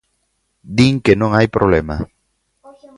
[0.75, 1.97] Din que non hai problema.